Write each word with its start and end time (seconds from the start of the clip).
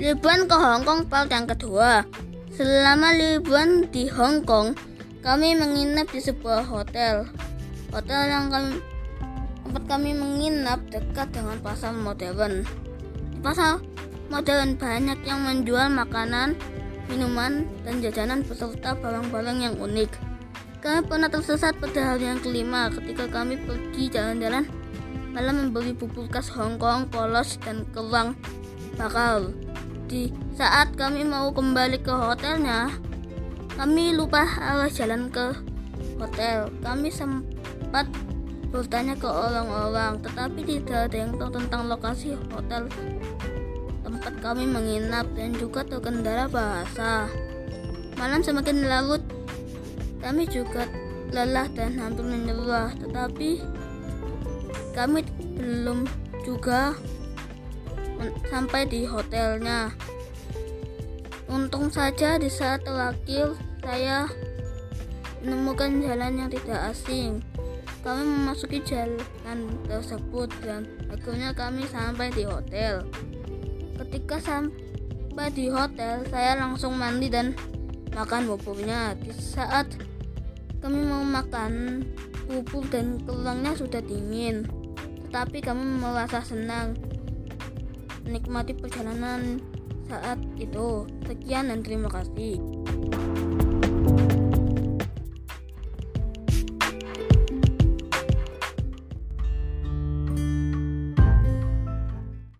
Liburan 0.00 0.48
ke 0.48 0.56
Hong 0.56 0.88
Kong 0.88 1.12
part 1.12 1.28
yang 1.28 1.44
kedua. 1.44 2.08
Selama 2.56 3.12
liburan 3.12 3.84
di 3.92 4.08
Hong 4.08 4.40
Kong, 4.48 4.72
kami 5.20 5.52
menginap 5.52 6.08
di 6.08 6.24
sebuah 6.24 6.64
hotel. 6.64 7.28
Hotel 7.92 8.32
yang 8.32 8.48
kami 8.48 8.80
tempat 9.60 9.84
kami 9.84 10.16
menginap 10.16 10.80
dekat 10.88 11.28
dengan 11.36 11.60
pasar 11.60 11.92
modern. 11.92 12.64
Di 13.28 13.38
pasar 13.44 13.76
modern 14.32 14.80
banyak 14.80 15.20
yang 15.28 15.44
menjual 15.44 15.92
makanan, 15.92 16.56
minuman, 17.12 17.68
dan 17.84 18.00
jajanan 18.00 18.40
beserta 18.40 18.96
barang-barang 18.96 19.58
yang 19.60 19.76
unik. 19.76 20.16
Kami 20.80 21.04
pernah 21.04 21.28
tersesat 21.28 21.76
pada 21.76 22.16
hari 22.16 22.24
yang 22.24 22.40
kelima 22.40 22.88
ketika 22.88 23.28
kami 23.28 23.60
pergi 23.68 24.08
jalan-jalan 24.08 24.64
malam 25.36 25.68
membeli 25.68 25.92
bubur 25.92 26.24
khas 26.32 26.48
Hong 26.56 26.80
Kong, 26.80 27.04
polos, 27.12 27.60
dan 27.60 27.84
kerang 27.92 28.32
bakal. 28.96 29.52
Di 30.10 30.34
saat 30.58 30.98
kami 30.98 31.22
mau 31.22 31.54
kembali 31.54 32.02
ke 32.02 32.10
hotelnya, 32.10 32.90
kami 33.78 34.10
lupa 34.10 34.42
arah 34.58 34.90
jalan 34.90 35.30
ke 35.30 35.54
hotel. 36.18 36.66
Kami 36.82 37.14
sempat 37.14 38.10
bertanya 38.74 39.14
ke 39.14 39.30
orang-orang, 39.30 40.18
tetapi 40.18 40.66
tidak 40.66 41.06
ada 41.06 41.16
yang 41.16 41.32
tahu 41.38 41.50
tentang 41.54 41.86
lokasi 41.86 42.34
hotel 42.50 42.90
tempat 44.02 44.34
kami 44.42 44.66
menginap 44.66 45.30
dan 45.38 45.54
juga 45.54 45.86
terkendala 45.86 46.50
bahasa. 46.50 47.30
Malam 48.18 48.42
semakin 48.42 48.90
larut, 48.90 49.22
kami 50.18 50.50
juga 50.50 50.90
lelah 51.30 51.70
dan 51.70 51.94
hampir 51.94 52.26
menyerah, 52.26 52.90
tetapi 52.98 53.62
kami 54.90 55.22
belum 55.54 56.10
juga 56.42 56.98
sampai 58.48 58.84
di 58.86 59.08
hotelnya. 59.08 59.94
Untung 61.50 61.90
saja 61.90 62.38
di 62.38 62.46
saat 62.46 62.86
terakhir 62.86 63.58
saya 63.82 64.30
menemukan 65.42 65.98
jalan 66.04 66.46
yang 66.46 66.50
tidak 66.52 66.94
asing. 66.94 67.42
Kami 68.00 68.24
memasuki 68.24 68.80
jalan 68.80 69.68
tersebut 69.84 70.48
dan 70.64 70.88
akhirnya 71.12 71.52
kami 71.52 71.84
sampai 71.90 72.32
di 72.32 72.48
hotel. 72.48 73.04
Ketika 74.00 74.40
sampai 74.40 75.52
di 75.52 75.68
hotel, 75.68 76.24
saya 76.32 76.56
langsung 76.56 76.96
mandi 76.96 77.28
dan 77.28 77.52
makan 78.16 78.48
buburnya. 78.48 79.12
Di 79.20 79.34
saat 79.36 79.90
kami 80.80 81.04
mau 81.04 81.20
makan, 81.20 82.04
bubur 82.48 82.88
dan 82.88 83.20
kerangnya 83.26 83.76
sudah 83.76 84.00
dingin. 84.00 84.64
Tetapi 85.28 85.60
kami 85.60 86.00
merasa 86.00 86.40
senang 86.40 86.96
menikmati 88.30 88.78
perjalanan 88.78 89.58
saat 90.06 90.38
itu. 90.54 91.10
Sekian 91.26 91.74
dan 91.74 91.82
terima 91.82 92.06
kasih. 92.06 92.62